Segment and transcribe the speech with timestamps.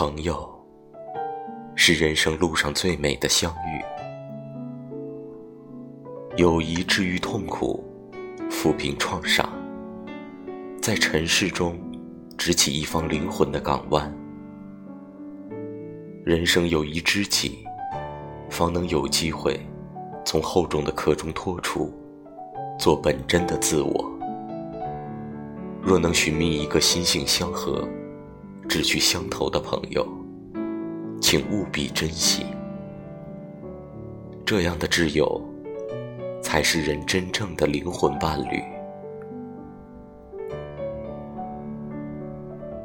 [0.00, 0.48] 朋友，
[1.74, 3.84] 是人生路上最美的相遇。
[6.38, 7.84] 友谊治愈痛苦，
[8.50, 9.46] 抚平创伤，
[10.80, 11.78] 在尘世中
[12.38, 14.10] 支起一方灵魂的港湾。
[16.24, 17.58] 人生有一知己，
[18.48, 19.60] 方能有机会
[20.24, 21.92] 从厚重的壳中脱出，
[22.78, 24.10] 做本真的自我。
[25.82, 27.86] 若能寻觅一个心性相合。
[28.70, 30.06] 志趣相投的朋友，
[31.20, 32.46] 请务必珍惜。
[34.46, 35.42] 这样的挚友，
[36.40, 38.62] 才是人真正的灵魂伴侣。